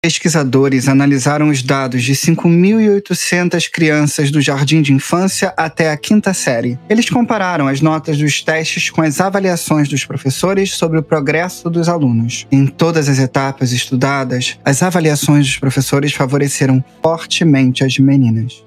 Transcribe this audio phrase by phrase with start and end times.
[0.00, 6.78] Pesquisadores analisaram os dados de 5.800 crianças do jardim de infância até a quinta série.
[6.88, 11.88] Eles compararam as notas dos testes com as avaliações dos professores sobre o progresso dos
[11.88, 12.46] alunos.
[12.52, 18.64] Em todas as etapas estudadas, as avaliações dos professores favoreceram fortemente as meninas.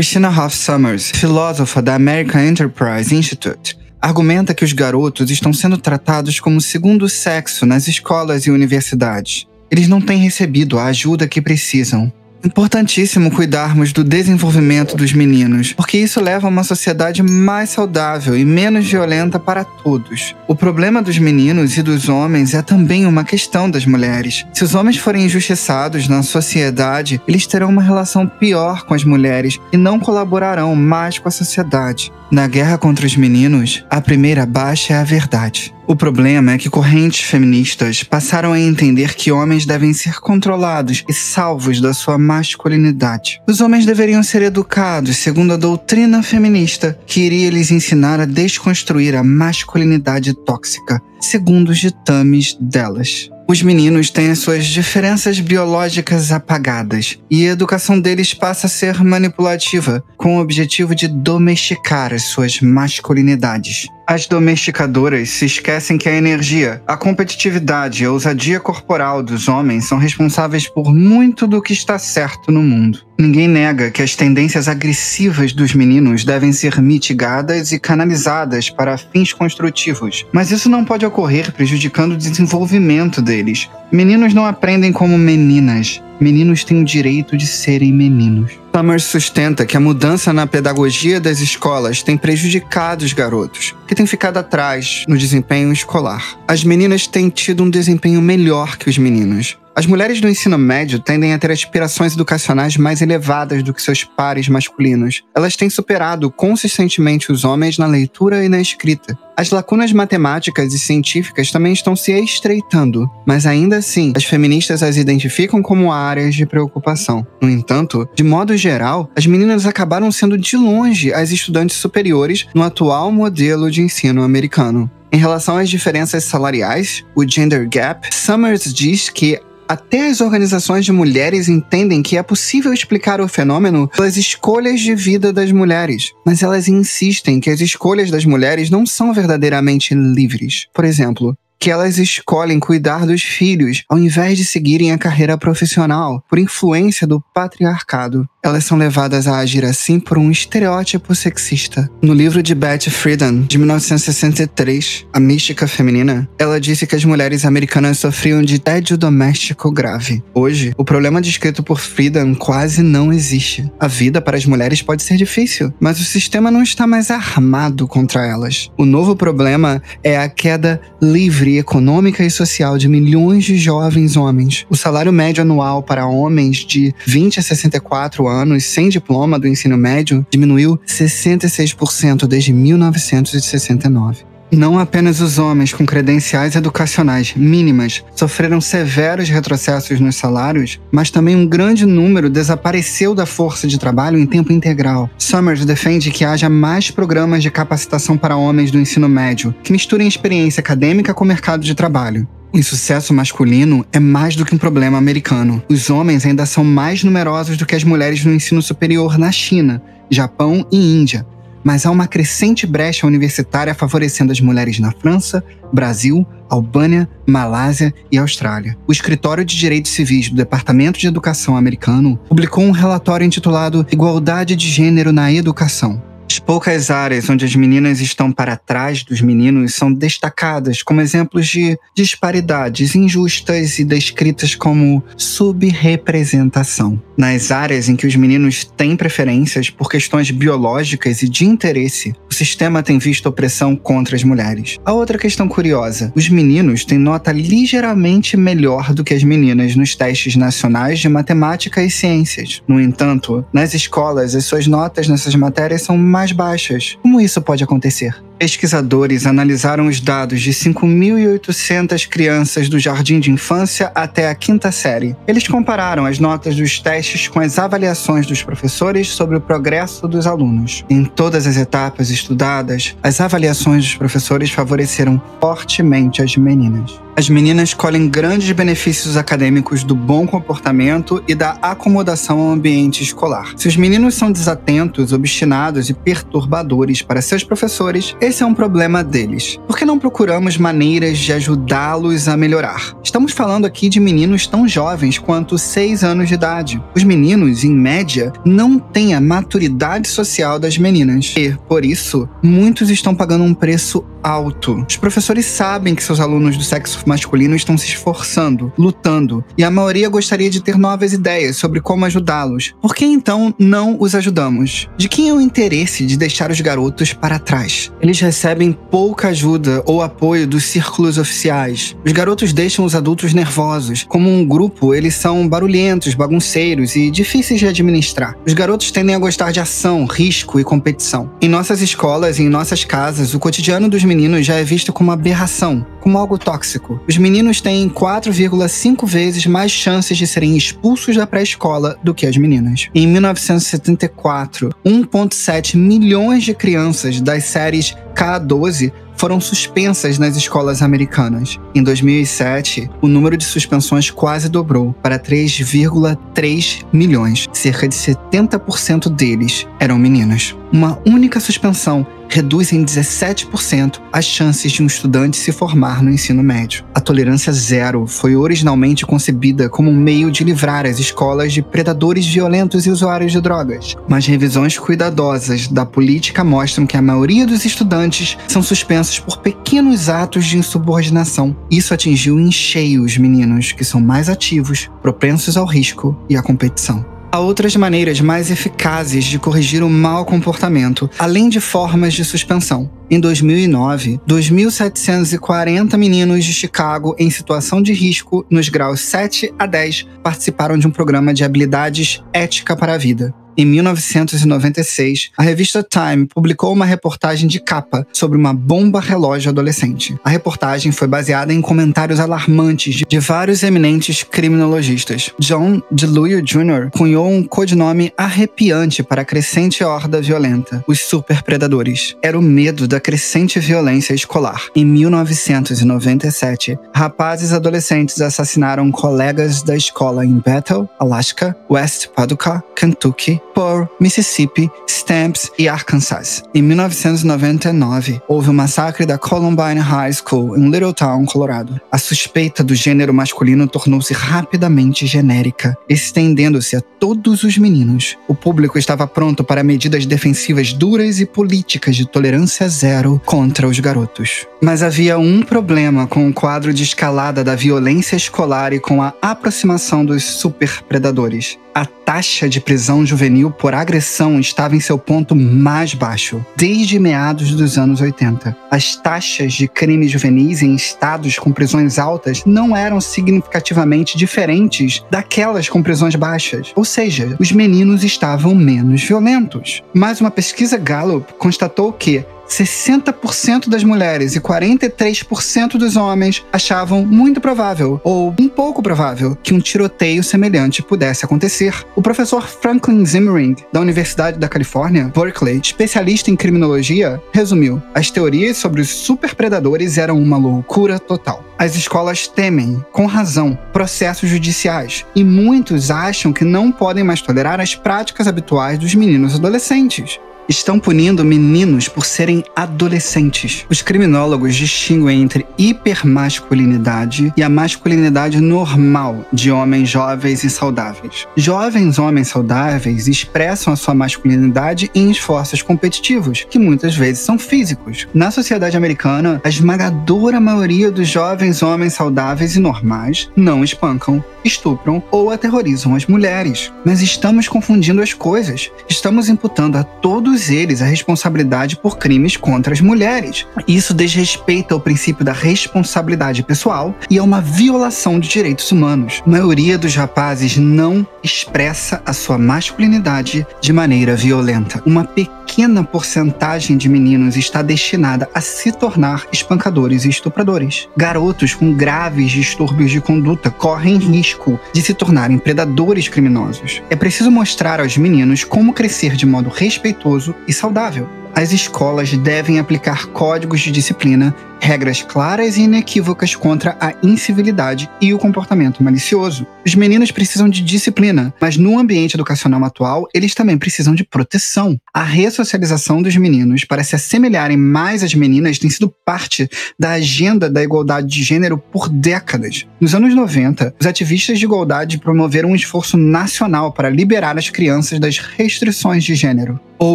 [0.00, 6.40] Christina Hoff Summers, filósofa da American Enterprise Institute, argumenta que os garotos estão sendo tratados
[6.40, 9.46] como segundo sexo nas escolas e universidades.
[9.70, 12.10] Eles não têm recebido a ajuda que precisam.
[12.42, 18.46] Importantíssimo cuidarmos do desenvolvimento dos meninos, porque isso leva a uma sociedade mais saudável e
[18.46, 20.34] menos violenta para todos.
[20.48, 24.46] O problema dos meninos e dos homens é também uma questão das mulheres.
[24.54, 29.58] Se os homens forem injustiçados na sociedade, eles terão uma relação pior com as mulheres
[29.70, 32.10] e não colaborarão mais com a sociedade.
[32.30, 35.74] Na guerra contra os meninos, a primeira baixa é a verdade.
[35.84, 41.12] O problema é que correntes feministas passaram a entender que homens devem ser controlados e
[41.12, 43.42] salvos da sua masculinidade.
[43.48, 49.16] Os homens deveriam ser educados segundo a doutrina feminista, que iria lhes ensinar a desconstruir
[49.16, 53.28] a masculinidade tóxica, segundo os ditames delas.
[53.50, 59.02] Os meninos têm as suas diferenças biológicas apagadas e a educação deles passa a ser
[59.02, 63.88] manipulativa, com o objetivo de domesticar as suas masculinidades.
[64.10, 69.84] As domesticadoras se esquecem que a energia, a competitividade e a ousadia corporal dos homens
[69.84, 73.06] são responsáveis por muito do que está certo no mundo.
[73.16, 79.32] Ninguém nega que as tendências agressivas dos meninos devem ser mitigadas e canalizadas para fins
[79.32, 83.70] construtivos, mas isso não pode ocorrer prejudicando o desenvolvimento deles.
[83.92, 88.52] Meninos não aprendem como meninas, meninos têm o direito de serem meninos.
[88.74, 94.06] Summers sustenta que a mudança na pedagogia das escolas tem prejudicado os garotos, que têm
[94.06, 96.38] ficado atrás no desempenho escolar.
[96.46, 100.98] As meninas têm tido um desempenho melhor que os meninos, as mulheres do ensino médio
[100.98, 105.22] tendem a ter aspirações educacionais mais elevadas do que seus pares masculinos.
[105.34, 109.18] Elas têm superado consistentemente os homens na leitura e na escrita.
[109.34, 114.98] As lacunas matemáticas e científicas também estão se estreitando, mas ainda assim, as feministas as
[114.98, 117.26] identificam como áreas de preocupação.
[117.40, 122.62] No entanto, de modo geral, as meninas acabaram sendo de longe as estudantes superiores no
[122.62, 124.90] atual modelo de ensino americano.
[125.12, 130.90] Em relação às diferenças salariais, o gender gap, Summers diz que até as organizações de
[130.90, 136.42] mulheres entendem que é possível explicar o fenômeno pelas escolhas de vida das mulheres, mas
[136.42, 140.66] elas insistem que as escolhas das mulheres não são verdadeiramente livres.
[140.74, 146.24] Por exemplo, que elas escolhem cuidar dos filhos ao invés de seguirem a carreira profissional
[146.28, 148.26] por influência do patriarcado.
[148.42, 151.90] Elas são levadas a agir assim por um estereótipo sexista.
[152.00, 157.44] No livro de Beth Friedan, de 1963, A Mística Feminina, ela disse que as mulheres
[157.44, 160.22] americanas sofriam de tédio doméstico grave.
[160.32, 163.70] Hoje, o problema descrito por Friedan quase não existe.
[163.78, 167.86] A vida para as mulheres pode ser difícil, mas o sistema não está mais armado
[167.86, 168.70] contra elas.
[168.78, 174.64] O novo problema é a queda livre econômica e social de milhões de jovens homens.
[174.70, 179.76] O salário médio anual para homens de 20 a 64 anos sem diploma do ensino
[179.76, 184.30] médio diminuiu 66% desde 1969.
[184.52, 191.36] Não apenas os homens com credenciais educacionais mínimas sofreram severos retrocessos nos salários, mas também
[191.36, 195.08] um grande número desapareceu da força de trabalho em tempo integral.
[195.16, 200.08] Summers defende que haja mais programas de capacitação para homens do ensino médio, que misturem
[200.08, 202.26] experiência acadêmica com o mercado de trabalho.
[202.52, 205.62] O insucesso masculino é mais do que um problema americano.
[205.68, 209.82] Os homens ainda são mais numerosos do que as mulheres no ensino superior na China,
[210.10, 211.26] Japão e Índia
[211.62, 218.18] mas há uma crescente brecha universitária favorecendo as mulheres na França, Brasil, Albânia, Malásia e
[218.18, 218.76] Austrália.
[218.86, 224.56] O Escritório de Direitos Civis do Departamento de Educação americano publicou um relatório intitulado Igualdade
[224.56, 226.02] de Gênero na Educação.
[226.40, 231.46] As poucas áreas onde as meninas estão para trás dos meninos são destacadas como exemplos
[231.46, 237.00] de disparidades injustas e descritas como subrepresentação.
[237.20, 242.32] Nas áreas em que os meninos têm preferências por questões biológicas e de interesse, o
[242.32, 244.78] sistema tem visto opressão contra as mulheres.
[244.86, 249.94] A outra questão curiosa: os meninos têm nota ligeiramente melhor do que as meninas nos
[249.94, 252.62] testes nacionais de matemática e ciências.
[252.66, 256.96] No entanto, nas escolas, as suas notas nessas matérias são mais baixas.
[257.02, 258.14] Como isso pode acontecer?
[258.40, 265.14] Pesquisadores analisaram os dados de 5.800 crianças do jardim de infância até a quinta série.
[265.28, 270.26] Eles compararam as notas dos testes com as avaliações dos professores sobre o progresso dos
[270.26, 270.86] alunos.
[270.88, 276.98] Em todas as etapas estudadas, as avaliações dos professores favoreceram fortemente as meninas.
[277.20, 283.52] As meninas colhem grandes benefícios acadêmicos do bom comportamento e da acomodação ao ambiente escolar.
[283.56, 289.02] Se os meninos são desatentos, obstinados e perturbadores para seus professores, esse é um problema
[289.02, 289.58] deles.
[289.66, 292.96] Por que não procuramos maneiras de ajudá-los a melhorar?
[293.02, 296.80] Estamos falando aqui de meninos tão jovens quanto 6 anos de idade.
[296.94, 301.34] Os meninos, em média, não têm a maturidade social das meninas.
[301.36, 304.84] E, por isso, muitos estão pagando um preço alto.
[304.88, 309.70] Os professores sabem que seus alunos do sexo masculino estão se esforçando, lutando, e a
[309.70, 312.74] maioria gostaria de ter novas ideias sobre como ajudá-los.
[312.80, 314.88] Por que então não os ajudamos?
[314.96, 317.90] De quem é o interesse de deixar os garotos para trás?
[318.00, 321.96] Eles recebem pouca ajuda ou apoio dos círculos oficiais.
[322.04, 324.04] Os garotos deixam os adultos nervosos.
[324.08, 328.36] Como um grupo, eles são barulhentos, bagunceiros e difíceis de administrar.
[328.46, 331.30] Os garotos tendem a gostar de ação, risco e competição.
[331.40, 335.12] Em nossas escolas e em nossas casas, o cotidiano dos meninos já é visto como
[335.12, 337.00] aberração, como algo tóxico.
[337.08, 342.36] Os meninos têm 4,5 vezes mais chances de serem expulsos da pré-escola do que as
[342.36, 342.88] meninas.
[342.94, 351.60] Em 1974, 1,7 milhões de crianças das séries K12 foram suspensas nas escolas americanas.
[351.74, 357.46] Em 2007, o número de suspensões quase dobrou para 3,3 milhões.
[357.52, 360.56] Cerca de 70% deles eram meninos.
[360.72, 366.42] Uma única suspensão reduz em 17% as chances de um estudante se formar no ensino
[366.44, 366.84] médio.
[366.94, 372.24] A tolerância zero foi originalmente concebida como um meio de livrar as escolas de predadores
[372.24, 377.64] violentos e usuários de drogas, mas revisões cuidadosas da política mostram que a maioria dos
[377.64, 381.56] estudantes são suspensos por pequenos atos de insubordinação.
[381.70, 386.42] Isso atingiu em cheio os meninos, que são mais ativos, propensos ao risco e à
[386.42, 387.04] competição.
[387.32, 392.90] Há outras maneiras mais eficazes de corrigir o mau comportamento, além de formas de suspensão.
[393.08, 400.08] Em 2009, 2.740 meninos de Chicago em situação de risco nos graus 7 a 10
[400.24, 403.32] participaram de um programa de habilidades ética para a vida.
[403.56, 410.16] Em 1996, a revista Time publicou uma reportagem de capa sobre uma bomba relógio adolescente.
[410.24, 415.32] A reportagem foi baseada em comentários alarmantes de vários eminentes criminologistas.
[415.38, 416.90] John DeLuio Jr.
[416.92, 422.16] cunhou um codinome arrepiante para a crescente horda violenta, os superpredadores.
[422.22, 424.68] Era o medo da crescente violência escolar.
[424.74, 433.84] Em 1997, rapazes adolescentes assassinaram colegas da escola em Bethel, Alaska, West Paducah, Kentucky Pearl,
[433.98, 436.42] Mississippi, Stamps e Arkansas.
[436.54, 441.80] Em 1999, houve o massacre da Columbine High School em Littletown, Colorado.
[441.90, 448.16] A suspeita do gênero masculino tornou-se rapidamente genérica, estendendo-se a todos os meninos.
[448.28, 453.80] O público estava pronto para medidas defensivas duras e políticas de tolerância zero contra os
[453.80, 454.46] garotos.
[454.62, 459.14] Mas havia um problema com o quadro de escalada da violência escolar e com a
[459.22, 461.58] aproximação dos superpredadores.
[461.74, 467.54] A taxa de prisão juvenil por agressão estava em seu ponto mais baixo, desde meados
[467.54, 468.56] dos anos 80.
[468.70, 475.68] As taxas de crimes juvenis em estados com prisões altas não eram significativamente diferentes daquelas
[475.68, 479.82] com prisões baixas, ou seja, os meninos estavam menos violentos.
[479.94, 487.40] Mas uma pesquisa Gallup constatou que 60% das mulheres e 43% dos homens achavam muito
[487.40, 491.86] provável, ou um pouco provável, que um tiroteio semelhante pudesse acontecer.
[491.94, 498.56] O professor Franklin Zimmering, da Universidade da Califórnia, Berkeley, especialista em criminologia, resumiu: as teorias
[498.56, 501.44] sobre os superpredadores eram uma loucura total.
[501.56, 507.60] As escolas temem, com razão, processos judiciais, e muitos acham que não podem mais tolerar
[507.60, 513.64] as práticas habituais dos meninos adolescentes estão punindo meninos por serem adolescentes.
[513.70, 521.26] Os criminólogos distinguem entre hipermasculinidade e a masculinidade normal de homens jovens e saudáveis.
[521.36, 528.06] Jovens homens saudáveis expressam a sua masculinidade em esforços competitivos, que muitas vezes são físicos.
[528.14, 535.02] Na sociedade americana, a esmagadora maioria dos jovens homens saudáveis e normais não espancam, estupram
[535.10, 536.72] ou aterrorizam as mulheres.
[536.84, 538.70] Mas estamos confundindo as coisas.
[538.88, 543.46] Estamos imputando a todos eles a responsabilidade por crimes contra as mulheres.
[543.66, 549.22] Isso desrespeita o princípio da responsabilidade pessoal e é uma violação de direitos humanos.
[549.26, 554.82] A maioria dos rapazes não expressa a sua masculinidade de maneira violenta.
[554.86, 560.88] Uma pequena pequena porcentagem de meninos está destinada a se tornar espancadores e estupradores.
[560.96, 566.80] Garotos com graves distúrbios de conduta correm risco de se tornarem predadores criminosos.
[566.88, 572.58] É preciso mostrar aos meninos como crescer de modo respeitoso e saudável as escolas devem
[572.58, 579.46] aplicar códigos de disciplina, regras claras e inequívocas contra a incivilidade e o comportamento malicioso.
[579.66, 584.78] Os meninos precisam de disciplina, mas no ambiente educacional atual, eles também precisam de proteção.
[584.92, 589.48] A ressocialização dos meninos para se assemelharem mais às meninas tem sido parte
[589.78, 592.66] da agenda da igualdade de gênero por décadas.
[592.80, 597.98] Nos anos 90, os ativistas de igualdade promoveram um esforço nacional para liberar as crianças
[597.98, 599.60] das restrições de gênero.
[599.82, 599.94] O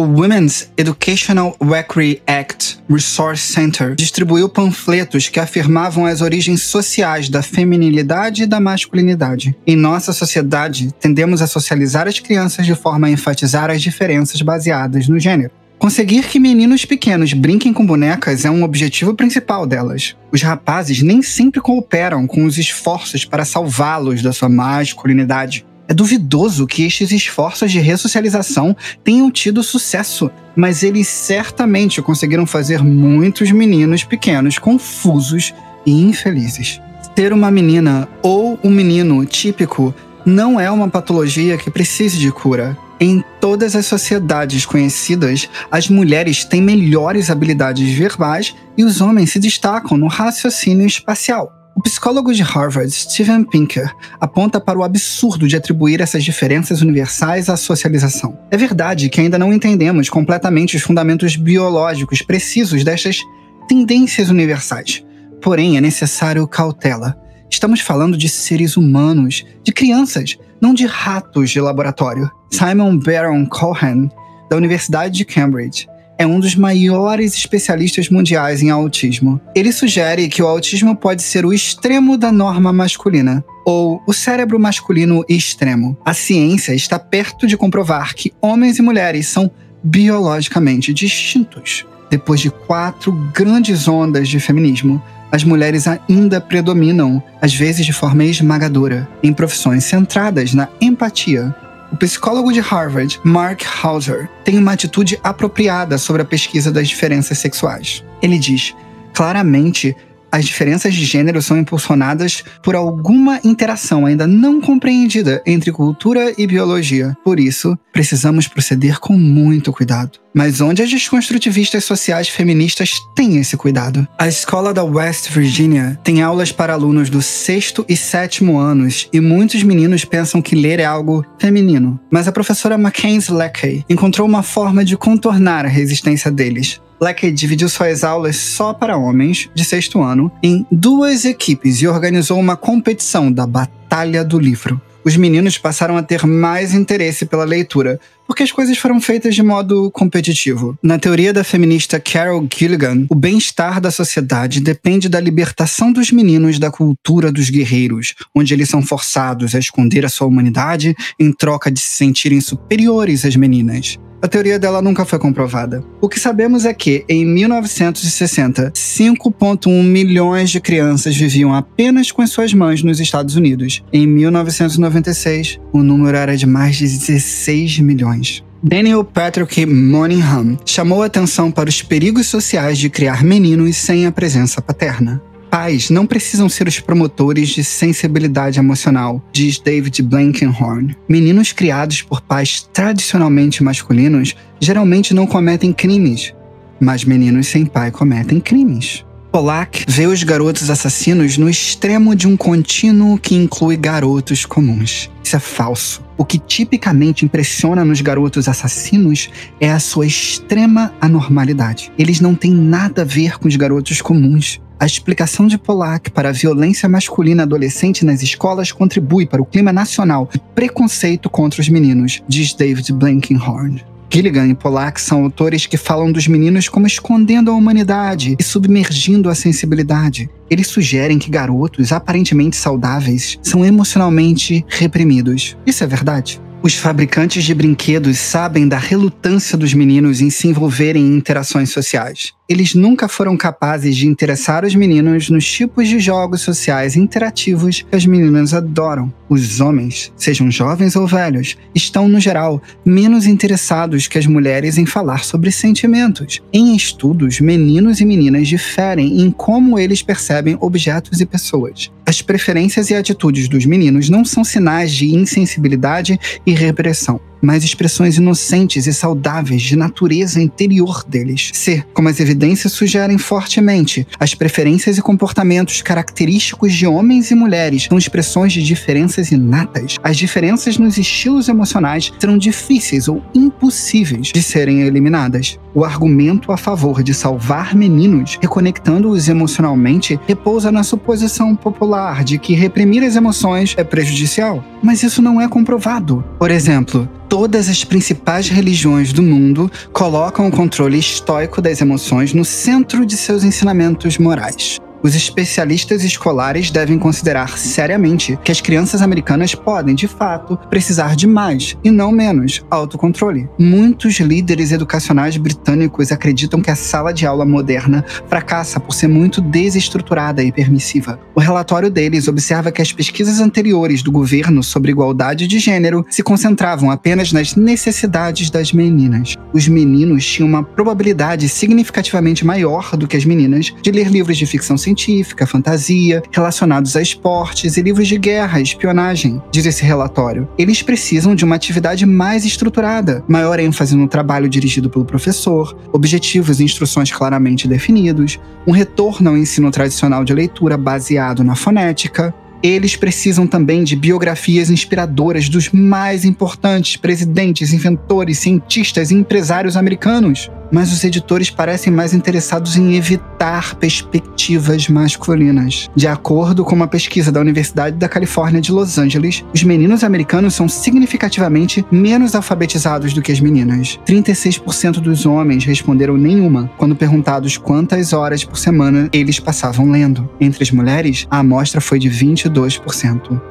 [0.00, 8.44] Women's Educational Equity Act Resource Center distribuiu panfletos que afirmavam as origens sociais da feminilidade
[8.44, 9.54] e da masculinidade.
[9.66, 15.08] Em nossa sociedade, tendemos a socializar as crianças de forma a enfatizar as diferenças baseadas
[15.08, 15.50] no gênero.
[15.78, 20.16] Conseguir que meninos pequenos brinquem com bonecas é um objetivo principal delas.
[20.32, 25.65] Os rapazes nem sempre cooperam com os esforços para salvá-los da sua masculinidade.
[25.88, 32.82] É duvidoso que estes esforços de ressocialização tenham tido sucesso, mas eles certamente conseguiram fazer
[32.82, 36.80] muitos meninos pequenos confusos e infelizes.
[37.14, 42.76] Ter uma menina ou um menino típico não é uma patologia que precise de cura.
[42.98, 49.38] Em todas as sociedades conhecidas, as mulheres têm melhores habilidades verbais e os homens se
[49.38, 51.55] destacam no raciocínio espacial.
[51.76, 57.50] O psicólogo de Harvard, Steven Pinker, aponta para o absurdo de atribuir essas diferenças universais
[57.50, 58.38] à socialização.
[58.50, 63.20] É verdade que ainda não entendemos completamente os fundamentos biológicos precisos destas
[63.68, 65.04] tendências universais.
[65.42, 67.14] Porém, é necessário cautela.
[67.50, 72.30] Estamos falando de seres humanos, de crianças, não de ratos de laboratório.
[72.50, 74.10] Simon Baron Cohen,
[74.48, 75.86] da Universidade de Cambridge,
[76.18, 79.40] é um dos maiores especialistas mundiais em autismo.
[79.54, 84.58] Ele sugere que o autismo pode ser o extremo da norma masculina, ou o cérebro
[84.58, 85.96] masculino extremo.
[86.04, 89.50] A ciência está perto de comprovar que homens e mulheres são
[89.82, 91.84] biologicamente distintos.
[92.10, 98.24] Depois de quatro grandes ondas de feminismo, as mulheres ainda predominam, às vezes de forma
[98.24, 101.54] esmagadora, em profissões centradas na empatia,
[101.92, 107.38] o psicólogo de Harvard, Mark Hauser, tem uma atitude apropriada sobre a pesquisa das diferenças
[107.38, 108.04] sexuais.
[108.20, 108.74] Ele diz:
[109.14, 109.96] claramente,
[110.36, 116.46] as diferenças de gênero são impulsionadas por alguma interação ainda não compreendida entre cultura e
[116.46, 117.16] biologia.
[117.24, 120.18] Por isso, precisamos proceder com muito cuidado.
[120.34, 124.06] Mas onde as desconstrutivistas sociais feministas têm esse cuidado?
[124.18, 129.18] A escola da West Virginia tem aulas para alunos do sexto e sétimo anos e
[129.18, 131.98] muitos meninos pensam que ler é algo feminino.
[132.10, 136.78] Mas a professora Mackenzie Leckey encontrou uma forma de contornar a resistência deles.
[137.00, 142.38] Leckey dividiu suas aulas só para homens, de sexto ano, em duas equipes e organizou
[142.38, 144.80] uma competição da Batalha do Livro.
[145.06, 149.42] Os meninos passaram a ter mais interesse pela leitura, porque as coisas foram feitas de
[149.42, 150.76] modo competitivo.
[150.82, 156.58] Na teoria da feminista Carol Gilligan, o bem-estar da sociedade depende da libertação dos meninos
[156.58, 161.70] da cultura dos guerreiros, onde eles são forçados a esconder a sua humanidade em troca
[161.70, 163.96] de se sentirem superiores às meninas.
[164.20, 165.84] A teoria dela nunca foi comprovada.
[166.00, 172.30] O que sabemos é que, em 1960, 5,1 milhões de crianças viviam apenas com as
[172.30, 173.82] suas mães nos Estados Unidos.
[173.92, 178.42] Em 1996, o número era de mais de 16 milhões.
[178.62, 184.62] Daniel Patrick Moningham chamou atenção para os perigos sociais de criar meninos sem a presença
[184.62, 185.22] paterna.
[185.58, 190.94] Pais não precisam ser os promotores de sensibilidade emocional, diz David Blankenhorn.
[191.08, 196.34] Meninos criados por pais tradicionalmente masculinos geralmente não cometem crimes,
[196.78, 199.02] mas meninos sem pai cometem crimes.
[199.36, 205.10] Pollack vê os garotos assassinos no extremo de um contínuo que inclui garotos comuns.
[205.22, 206.02] Isso é falso.
[206.16, 209.28] O que tipicamente impressiona nos garotos assassinos
[209.60, 211.92] é a sua extrema anormalidade.
[211.98, 214.58] Eles não têm nada a ver com os garotos comuns.
[214.80, 219.70] A explicação de Pollack para a violência masculina adolescente nas escolas contribui para o clima
[219.70, 223.84] nacional de preconceito contra os meninos, diz David Blankenhorn.
[224.12, 229.28] Gilligan e Pollack são autores que falam dos meninos como escondendo a humanidade e submergindo
[229.28, 230.30] a sensibilidade.
[230.48, 235.56] Eles sugerem que garotos aparentemente saudáveis são emocionalmente reprimidos.
[235.66, 236.40] Isso é verdade?
[236.62, 242.35] Os fabricantes de brinquedos sabem da relutância dos meninos em se envolverem em interações sociais.
[242.48, 247.96] Eles nunca foram capazes de interessar os meninos nos tipos de jogos sociais interativos que
[247.96, 249.12] as meninas adoram.
[249.28, 254.86] Os homens, sejam jovens ou velhos, estão, no geral, menos interessados que as mulheres em
[254.86, 256.40] falar sobre sentimentos.
[256.52, 261.90] Em estudos, meninos e meninas diferem em como eles percebem objetos e pessoas.
[262.06, 268.16] As preferências e atitudes dos meninos não são sinais de insensibilidade e repressão mas expressões
[268.16, 271.50] inocentes e saudáveis de natureza interior deles.
[271.52, 271.84] C.
[271.92, 277.98] Como as evidências sugerem fortemente, as preferências e comportamentos característicos de homens e mulheres são
[277.98, 279.96] expressões de diferenças inatas.
[280.02, 285.58] As diferenças nos estilos emocionais serão difíceis ou impossíveis de serem eliminadas.
[285.74, 292.54] O argumento a favor de salvar meninos, reconectando-os emocionalmente, repousa na suposição popular de que
[292.54, 294.64] reprimir as emoções é prejudicial.
[294.82, 296.24] Mas isso não é comprovado.
[296.38, 302.44] Por exemplo, todas as principais religiões do mundo colocam o controle estoico das emoções no
[302.44, 309.54] centro de seus ensinamentos morais os especialistas escolares devem considerar seriamente que as crianças americanas
[309.54, 313.48] podem, de fato, precisar de mais, e não menos, autocontrole.
[313.58, 319.40] Muitos líderes educacionais britânicos acreditam que a sala de aula moderna fracassa por ser muito
[319.40, 321.20] desestruturada e permissiva.
[321.34, 326.22] O relatório deles observa que as pesquisas anteriores do governo sobre igualdade de gênero se
[326.22, 329.34] concentravam apenas nas necessidades das meninas.
[329.52, 334.46] Os meninos tinham uma probabilidade significativamente maior do que as meninas de ler livros de
[334.46, 340.48] ficção científica fantasia, relacionados a esportes e livros de guerra espionagem, diz esse relatório.
[340.56, 346.60] Eles precisam de uma atividade mais estruturada, maior ênfase no trabalho dirigido pelo professor, objetivos
[346.60, 352.32] e instruções claramente definidos, um retorno ao ensino tradicional de leitura baseado na fonética,
[352.66, 360.50] eles precisam também de biografias inspiradoras dos mais importantes presidentes, inventores, cientistas e empresários americanos
[360.70, 365.88] mas os editores parecem mais interessados em evitar perspectivas masculinas.
[365.94, 370.54] De acordo com uma pesquisa da Universidade da Califórnia de Los Angeles, os meninos americanos
[370.54, 373.98] são significativamente menos alfabetizados do que as meninas.
[374.06, 380.28] 36% dos homens responderam nenhuma quando perguntados quantas horas por semana eles passavam lendo.
[380.40, 382.55] Entre as mulheres, a amostra foi de 22%.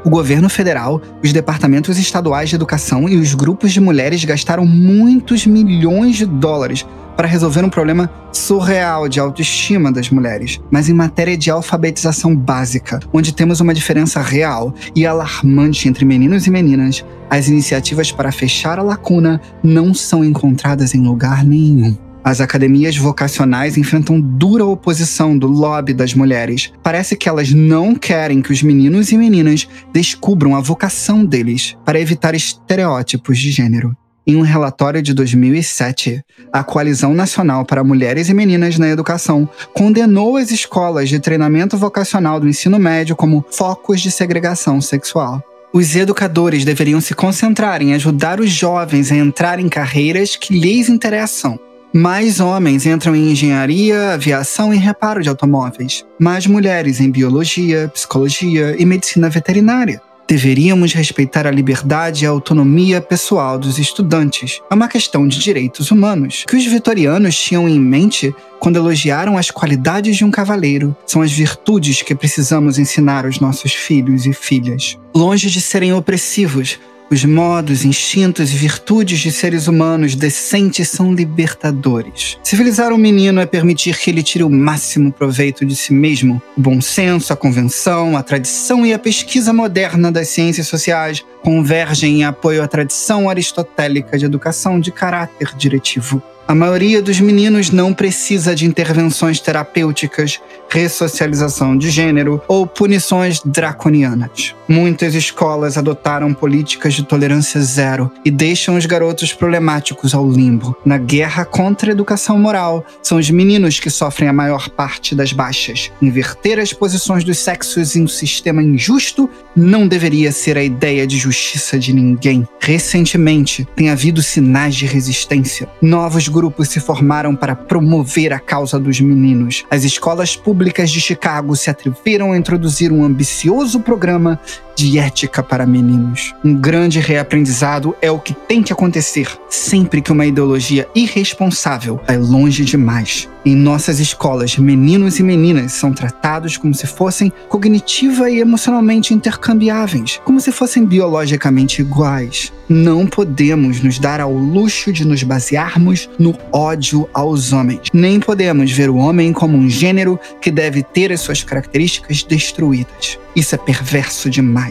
[0.04, 5.46] O governo federal, os departamentos estaduais de educação e os grupos de mulheres gastaram muitos
[5.46, 6.86] milhões de dólares
[7.16, 13.00] para resolver um problema surreal de autoestima das mulheres, mas em matéria de alfabetização básica,
[13.14, 18.80] onde temos uma diferença real e alarmante entre meninos e meninas, as iniciativas para fechar
[18.80, 22.05] a lacuna não são encontradas em lugar nenhum.
[22.26, 26.74] As academias vocacionais enfrentam dura oposição do lobby das mulheres.
[26.82, 32.00] Parece que elas não querem que os meninos e meninas descubram a vocação deles para
[32.00, 33.96] evitar estereótipos de gênero.
[34.26, 36.20] Em um relatório de 2007,
[36.52, 42.40] a Coalizão Nacional para Mulheres e Meninas na Educação condenou as escolas de treinamento vocacional
[42.40, 45.44] do ensino médio como focos de segregação sexual.
[45.72, 50.90] Os educadores deveriam se concentrar em ajudar os jovens a entrar em carreiras que lhes
[50.90, 51.60] interessam.
[51.98, 56.06] Mais homens entram em engenharia, aviação e reparo de automóveis.
[56.20, 60.02] Mais mulheres em biologia, psicologia e medicina veterinária.
[60.28, 64.60] Deveríamos respeitar a liberdade e a autonomia pessoal dos estudantes.
[64.70, 69.50] É uma questão de direitos humanos, que os vitorianos tinham em mente quando elogiaram as
[69.50, 70.94] qualidades de um cavaleiro.
[71.08, 74.98] São as virtudes que precisamos ensinar aos nossos filhos e filhas.
[75.16, 76.78] Longe de serem opressivos,
[77.10, 82.38] os modos, instintos e virtudes de seres humanos decentes são libertadores.
[82.44, 86.42] Civilizar um menino é permitir que ele tire o máximo proveito de si mesmo.
[86.58, 92.22] O bom senso, a convenção, a tradição e a pesquisa moderna das ciências sociais convergem
[92.22, 96.20] em apoio à tradição aristotélica de educação de caráter diretivo.
[96.48, 104.54] A maioria dos meninos não precisa de intervenções terapêuticas, ressocialização de gênero ou punições draconianas.
[104.68, 110.76] Muitas escolas adotaram políticas de tolerância zero e deixam os garotos problemáticos ao limbo.
[110.86, 115.34] Na guerra contra a educação moral, são os meninos que sofrem a maior parte das
[115.34, 115.92] baixas.
[116.00, 121.18] Inverter as posições dos sexos em um sistema injusto não deveria ser a ideia de
[121.18, 121.35] justiça
[121.80, 122.48] de ninguém.
[122.60, 125.68] Recentemente, tem havido sinais de resistência.
[125.82, 129.66] Novos grupos se formaram para promover a causa dos meninos.
[129.70, 134.40] As escolas públicas de Chicago se atreveram a introduzir um ambicioso programa
[134.76, 136.34] de ética para meninos.
[136.44, 142.18] Um grande reaprendizado é o que tem que acontecer sempre que uma ideologia irresponsável vai
[142.18, 143.30] longe demais.
[143.46, 150.20] Em nossas escolas, meninos e meninas são tratados como se fossem cognitiva e emocionalmente intercambiáveis,
[150.26, 152.52] como se fossem biologicamente iguais.
[152.68, 157.82] Não podemos nos dar ao luxo de nos basearmos no ódio aos homens.
[157.94, 163.20] Nem podemos ver o homem como um gênero que deve ter as suas características destruídas.
[163.36, 164.65] Isso é perverso demais.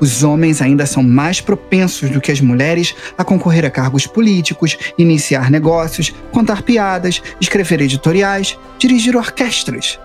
[0.00, 4.76] Os homens ainda são mais propensos do que as mulheres a concorrer a cargos políticos,
[4.96, 9.98] iniciar negócios, contar piadas, escrever editoriais, dirigir orquestras.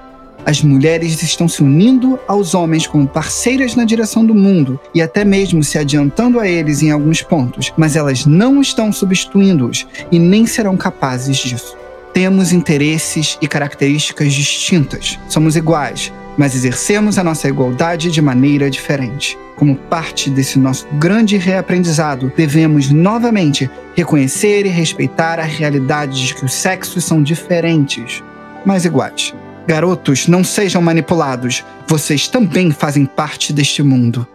[0.45, 5.25] As mulheres estão se unindo aos homens como parceiras na direção do mundo e até
[5.25, 10.45] mesmo se adiantando a eles em alguns pontos, mas elas não estão substituindo-os e nem
[10.45, 11.75] serão capazes disso.
[12.13, 15.19] Temos interesses e características distintas.
[15.27, 19.37] Somos iguais, mas exercemos a nossa igualdade de maneira diferente.
[19.55, 26.43] Como parte desse nosso grande reaprendizado, devemos novamente reconhecer e respeitar a realidade de que
[26.43, 28.23] os sexos são diferentes,
[28.65, 29.33] mas iguais.
[29.67, 31.63] Garotos, não sejam manipulados.
[31.87, 34.27] Vocês também fazem parte deste mundo.